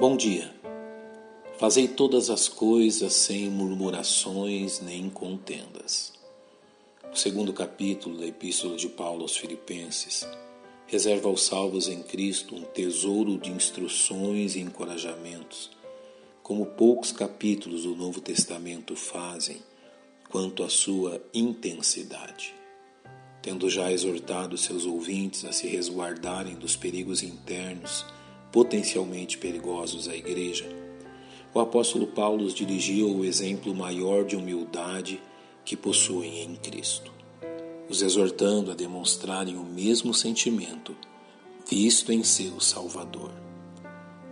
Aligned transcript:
Bom 0.00 0.16
dia. 0.16 0.50
Fazei 1.58 1.86
todas 1.86 2.30
as 2.30 2.48
coisas 2.48 3.12
sem 3.12 3.50
murmurações 3.50 4.80
nem 4.80 5.10
contendas. 5.10 6.14
O 7.12 7.14
segundo 7.14 7.52
capítulo 7.52 8.16
da 8.16 8.26
Epístola 8.26 8.76
de 8.76 8.88
Paulo 8.88 9.20
aos 9.20 9.36
Filipenses 9.36 10.26
reserva 10.86 11.28
aos 11.28 11.42
salvos 11.42 11.86
em 11.86 12.02
Cristo 12.02 12.56
um 12.56 12.62
tesouro 12.62 13.36
de 13.36 13.50
instruções 13.50 14.56
e 14.56 14.60
encorajamentos, 14.60 15.70
como 16.42 16.64
poucos 16.64 17.12
capítulos 17.12 17.82
do 17.82 17.94
Novo 17.94 18.22
Testamento 18.22 18.96
fazem 18.96 19.58
quanto 20.30 20.62
à 20.62 20.70
sua 20.70 21.20
intensidade. 21.34 22.54
Tendo 23.42 23.68
já 23.68 23.92
exortado 23.92 24.56
seus 24.56 24.86
ouvintes 24.86 25.44
a 25.44 25.52
se 25.52 25.66
resguardarem 25.66 26.54
dos 26.54 26.74
perigos 26.74 27.22
internos 27.22 28.06
potencialmente 28.52 29.38
perigosos 29.38 30.08
à 30.08 30.16
Igreja, 30.16 30.68
o 31.52 31.60
apóstolo 31.60 32.06
Paulo 32.06 32.44
os 32.44 32.54
dirigiu 32.54 33.10
ao 33.10 33.24
exemplo 33.24 33.74
maior 33.74 34.24
de 34.24 34.36
humildade 34.36 35.20
que 35.64 35.76
possuem 35.76 36.42
em 36.42 36.54
Cristo, 36.56 37.12
os 37.88 38.02
exortando 38.02 38.70
a 38.70 38.74
demonstrarem 38.74 39.56
o 39.56 39.64
mesmo 39.64 40.14
sentimento 40.14 40.96
visto 41.68 42.12
em 42.12 42.24
seu 42.24 42.60
Salvador. 42.60 43.30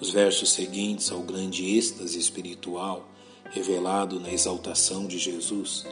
Os 0.00 0.10
versos 0.10 0.52
seguintes 0.52 1.10
ao 1.10 1.20
grande 1.20 1.76
êxtase 1.76 2.18
espiritual 2.18 3.08
revelado 3.50 4.18
na 4.18 4.32
exaltação 4.32 5.06
de 5.06 5.18
Jesus 5.18 5.86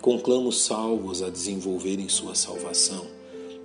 conclama 0.00 0.48
os 0.48 0.62
salvos 0.62 1.22
a 1.22 1.28
desenvolverem 1.28 2.08
sua 2.08 2.34
salvação 2.34 3.19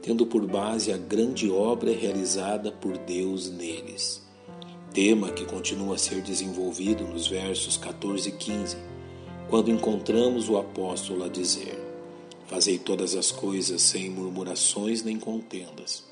tendo 0.05 0.23
por 0.23 0.45
base 0.45 0.91
a 0.91 0.98
grande 0.98 1.50
obra 1.50 1.91
realizada 1.91 2.72
por 2.72 2.95
Deus 2.95 3.50
neles. 3.50 4.22
Tema 4.94 5.31
que 5.31 5.45
continua 5.45 5.95
a 5.95 5.97
ser 5.97 6.22
desenvolvido 6.22 7.03
nos 7.06 7.28
versos 7.28 7.75
14 7.75 8.30
e 8.30 8.31
15, 8.34 8.78
quando 9.50 9.72
encontramos 9.72 10.47
o 10.47 10.59
apóstolo 10.59 11.23
a 11.23 11.28
dizer: 11.28 11.84
Fazei 12.45 12.78
todas 12.78 13.16
as 13.16 13.31
coisas 13.31 13.81
sem 13.81 14.12
murmurações 14.12 15.02
nem 15.02 15.17
contendas, 15.17 16.03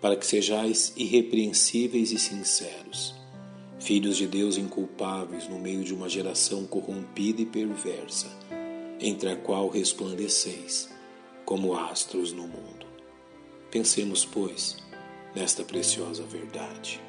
para 0.00 0.16
que 0.16 0.26
sejais 0.26 0.94
irrepreensíveis 0.96 2.12
e 2.12 2.18
sinceros, 2.18 3.14
filhos 3.78 4.16
de 4.16 4.26
Deus 4.26 4.56
inculpáveis 4.56 5.46
no 5.46 5.58
meio 5.58 5.84
de 5.84 5.92
uma 5.92 6.08
geração 6.08 6.64
corrompida 6.64 7.42
e 7.42 7.46
perversa, 7.46 8.26
entre 8.98 9.28
a 9.28 9.36
qual 9.36 9.68
resplandeceis 9.68 10.88
como 11.44 11.74
astros 11.74 12.32
no 12.32 12.44
mundo. 12.44 12.87
Pensemos, 13.70 14.24
pois, 14.24 14.78
nesta 15.34 15.62
preciosa 15.62 16.22
verdade. 16.22 17.00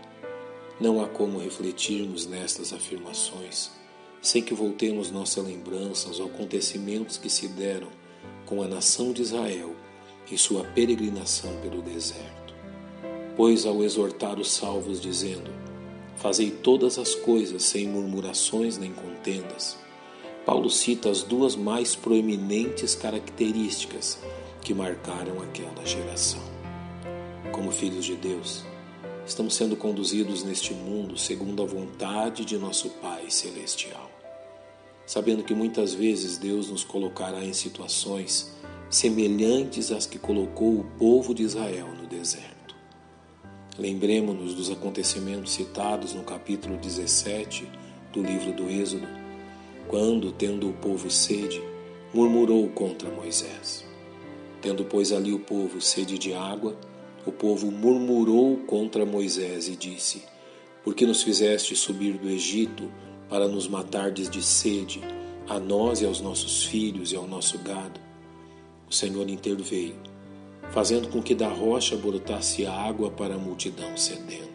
Não 0.80 1.02
há 1.02 1.08
como 1.08 1.40
refletirmos 1.40 2.26
nestas 2.26 2.74
afirmações 2.74 3.72
sem 4.22 4.44
que 4.44 4.54
voltemos 4.54 5.12
nossa 5.12 5.42
lembrança 5.42 6.10
aos 6.10 6.20
acontecimentos 6.20 7.18
que 7.18 7.30
se 7.30 7.48
deram 7.48 7.88
com 8.46 8.62
a 8.62 8.68
nação 8.68 9.14
de 9.14 9.22
Israel 9.22 9.74
em 10.30 10.36
sua 10.36 10.66
peregrinação 10.66 11.50
pelo 11.62 11.82
deserto. 11.82 12.54
Pois, 13.38 13.66
ao 13.66 13.82
exortar 13.82 14.38
os 14.38 14.52
salvos, 14.52 15.00
dizendo: 15.00 15.52
Fazei 16.18 16.52
todas 16.52 17.00
as 17.00 17.16
coisas 17.16 17.64
sem 17.64 17.88
murmurações 17.88 18.78
nem 18.78 18.92
contendas, 18.92 19.78
Paulo 20.46 20.70
cita 20.70 21.10
as 21.10 21.24
duas 21.24 21.56
mais 21.56 21.96
proeminentes 21.96 22.96
características 22.96 24.20
que 24.62 24.74
marcaram 24.74 25.42
aquela 25.42 25.86
geração. 25.86 26.42
Como 27.52 27.72
filhos 27.72 28.06
de 28.06 28.16
Deus, 28.16 28.64
estamos 29.26 29.56
sendo 29.56 29.76
conduzidos 29.76 30.44
neste 30.44 30.74
mundo 30.74 31.18
segundo 31.18 31.62
a 31.62 31.66
vontade 31.66 32.46
de 32.46 32.58
nosso 32.58 32.90
Pai 33.02 33.30
Celestial, 33.30 34.10
sabendo 35.06 35.44
que 35.44 35.54
muitas 35.54 35.94
vezes 35.94 36.38
Deus 36.38 36.70
nos 36.70 36.84
colocará 36.84 37.44
em 37.44 37.54
situações 37.54 38.54
semelhantes 38.90 39.92
às 39.92 40.06
que 40.06 40.18
colocou 40.18 40.80
o 40.80 40.84
povo 40.98 41.34
de 41.34 41.44
Israel 41.44 41.90
no 41.96 42.08
deserto. 42.08 42.76
Lembremos-nos 43.78 44.54
dos 44.56 44.70
acontecimentos 44.70 45.54
citados 45.54 46.14
no 46.14 46.24
capítulo 46.24 46.76
17 46.78 47.68
do 48.12 48.22
livro 48.22 48.52
do 48.52 48.70
Êxodo, 48.70 49.08
quando, 49.88 50.32
tendo 50.32 50.70
o 50.70 50.74
povo 50.74 51.10
sede, 51.10 51.62
murmurou 52.14 52.68
contra 52.70 53.10
Moisés. 53.10 53.89
Tendo, 54.62 54.84
pois, 54.84 55.12
ali 55.12 55.34
o 55.34 55.40
povo 55.40 55.80
sede 55.80 56.18
de 56.18 56.34
água, 56.34 56.76
o 57.26 57.32
povo 57.32 57.72
murmurou 57.72 58.58
contra 58.66 59.06
Moisés 59.06 59.68
e 59.68 59.76
disse: 59.76 60.24
Por 60.84 60.94
que 60.94 61.06
nos 61.06 61.24
fizeste 61.24 61.76
subir 61.76 62.18
do 62.18 62.30
Egito 62.30 62.92
para 63.30 63.48
nos 63.48 63.68
matardes 63.68 64.30
de 64.30 64.42
sede, 64.42 65.02
a 65.48 65.60
nós 65.60 66.02
e 66.02 66.06
aos 66.06 66.20
nossos 66.22 66.66
filhos 66.66 67.12
e 67.12 67.16
ao 67.16 67.28
nosso 67.28 67.58
gado? 67.60 68.00
O 68.90 68.94
Senhor 68.94 69.30
interveio, 69.30 69.96
fazendo 70.72 71.08
com 71.10 71.22
que 71.22 71.36
da 71.36 71.48
rocha 71.48 71.96
brotasse 71.96 72.66
água 72.66 73.10
para 73.12 73.36
a 73.36 73.38
multidão 73.38 73.96
sedenta. 73.96 74.50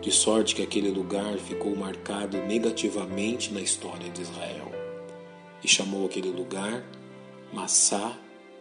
De 0.00 0.10
sorte 0.10 0.54
que 0.54 0.62
aquele 0.62 0.90
lugar 0.90 1.36
ficou 1.38 1.74
marcado 1.74 2.38
negativamente 2.46 3.52
na 3.52 3.60
história 3.60 4.08
de 4.10 4.22
Israel. 4.22 4.70
E 5.62 5.68
chamou 5.68 6.06
aquele 6.06 6.30
lugar 6.30 6.84
Massá 7.52 8.16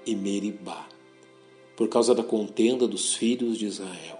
e 0.06 0.16
Meribá, 0.16 0.88
por 1.76 1.90
causa 1.90 2.14
da 2.14 2.24
contenda 2.24 2.88
dos 2.88 3.16
filhos 3.16 3.58
de 3.58 3.66
Israel, 3.66 4.20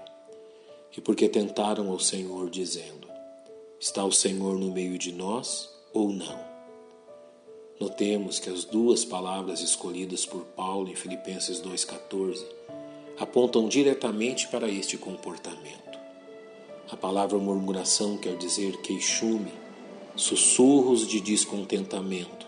e 0.96 1.02
porque 1.02 1.30
tentaram 1.30 1.90
ao 1.90 2.00
Senhor, 2.00 2.50
dizendo: 2.50 3.08
Está 3.80 4.04
o 4.04 4.12
Senhor 4.12 4.58
no 4.58 4.72
meio 4.72 4.98
de 4.98 5.12
nós 5.12 5.70
ou 5.94 6.10
não? 6.10 6.40
Notemos 7.80 8.40
que 8.40 8.50
as 8.50 8.64
duas 8.64 9.04
palavras 9.04 9.60
escolhidas 9.60 10.26
por 10.26 10.46
Paulo 10.46 10.90
em 10.90 10.96
Filipenses 10.96 11.62
2,14 11.62 12.46
apontam 13.20 13.68
diretamente 13.68 14.48
para 14.48 14.70
este 14.70 14.98
comportamento. 14.98 16.00
A 16.90 16.96
palavra 16.96 17.38
murmuração 17.38 18.18
quer 18.18 18.38
dizer 18.38 18.78
queixume, 18.82 19.52
sussurros 20.16 21.06
de 21.06 21.20
descontentamento 21.20 22.45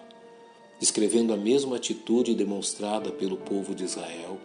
descrevendo 0.79 1.33
a 1.33 1.37
mesma 1.37 1.77
atitude 1.77 2.35
demonstrada 2.35 3.11
pelo 3.11 3.37
povo 3.37 3.73
de 3.73 3.83
Israel, 3.83 4.37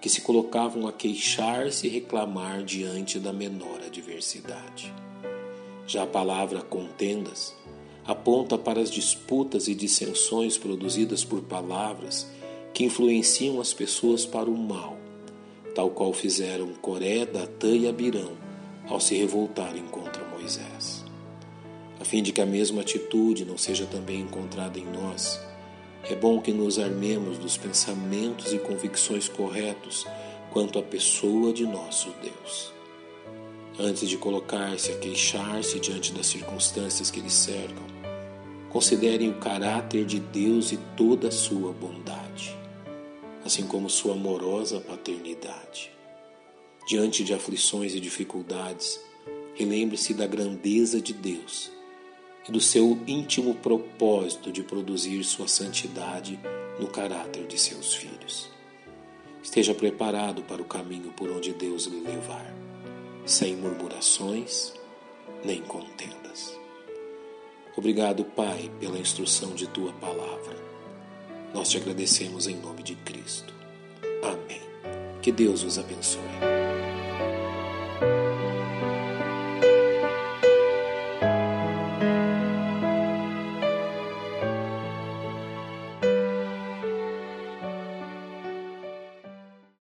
que 0.00 0.08
se 0.08 0.20
colocavam 0.20 0.86
a 0.86 0.92
queixar-se 0.92 1.86
e 1.86 1.90
reclamar 1.90 2.62
diante 2.64 3.18
da 3.18 3.32
menor 3.32 3.80
adversidade. 3.84 4.92
Já 5.86 6.04
a 6.04 6.06
palavra 6.06 6.60
contendas 6.60 7.54
aponta 8.04 8.58
para 8.58 8.80
as 8.80 8.90
disputas 8.90 9.68
e 9.68 9.74
dissensões 9.74 10.58
produzidas 10.58 11.24
por 11.24 11.42
palavras 11.42 12.28
que 12.74 12.84
influenciam 12.84 13.60
as 13.60 13.72
pessoas 13.72 14.26
para 14.26 14.50
o 14.50 14.56
mal, 14.56 14.96
tal 15.74 15.90
qual 15.90 16.12
fizeram 16.12 16.72
Coré, 16.80 17.24
Datã 17.24 17.68
e 17.68 17.88
Abirão 17.88 18.32
ao 18.88 18.98
se 18.98 19.14
revoltarem 19.14 19.84
contra 19.84 20.26
Moisés. 20.28 21.04
A 22.00 22.04
fim 22.04 22.22
de 22.22 22.32
que 22.32 22.40
a 22.40 22.46
mesma 22.46 22.80
atitude 22.80 23.44
não 23.44 23.56
seja 23.56 23.86
também 23.86 24.20
encontrada 24.20 24.78
em 24.78 24.84
nós, 24.84 25.40
é 26.10 26.16
bom 26.16 26.40
que 26.40 26.52
nos 26.52 26.78
armemos 26.78 27.38
dos 27.38 27.56
pensamentos 27.56 28.52
e 28.52 28.58
convicções 28.58 29.28
corretos 29.28 30.06
quanto 30.52 30.78
à 30.78 30.82
pessoa 30.82 31.52
de 31.52 31.64
nosso 31.64 32.12
Deus. 32.20 32.72
Antes 33.78 34.08
de 34.08 34.16
colocar-se 34.16 34.90
a 34.90 34.98
queixar-se 34.98 35.78
diante 35.78 36.12
das 36.12 36.26
circunstâncias 36.26 37.10
que 37.10 37.20
lhe 37.20 37.30
cercam, 37.30 37.84
considerem 38.68 39.30
o 39.30 39.38
caráter 39.38 40.04
de 40.04 40.18
Deus 40.18 40.72
e 40.72 40.76
toda 40.96 41.28
a 41.28 41.32
sua 41.32 41.72
bondade, 41.72 42.56
assim 43.44 43.66
como 43.66 43.88
sua 43.88 44.14
amorosa 44.14 44.80
paternidade. 44.80 45.90
Diante 46.88 47.22
de 47.22 47.32
aflições 47.32 47.94
e 47.94 48.00
dificuldades, 48.00 49.00
relembre-se 49.54 50.12
da 50.12 50.26
grandeza 50.26 51.00
de 51.00 51.12
Deus 51.12 51.70
e 52.48 52.52
do 52.52 52.60
seu 52.60 52.98
íntimo 53.06 53.54
propósito 53.54 54.50
de 54.50 54.62
produzir 54.62 55.22
sua 55.24 55.48
santidade 55.48 56.38
no 56.78 56.88
caráter 56.88 57.46
de 57.46 57.58
seus 57.58 57.94
filhos. 57.94 58.50
Esteja 59.42 59.74
preparado 59.74 60.42
para 60.42 60.62
o 60.62 60.64
caminho 60.64 61.12
por 61.12 61.30
onde 61.30 61.52
Deus 61.52 61.86
lhe 61.86 62.00
levar, 62.00 62.54
sem 63.24 63.56
murmurações 63.56 64.72
nem 65.44 65.60
contendas. 65.60 66.58
Obrigado, 67.76 68.24
Pai, 68.24 68.70
pela 68.78 68.98
instrução 68.98 69.54
de 69.54 69.66
tua 69.66 69.92
palavra. 69.94 70.56
Nós 71.54 71.68
te 71.68 71.76
agradecemos 71.76 72.46
em 72.46 72.56
nome 72.56 72.82
de 72.82 72.94
Cristo. 72.96 73.52
Amém. 74.22 74.62
Que 75.20 75.32
Deus 75.32 75.62
os 75.64 75.78
abençoe. 75.78 76.51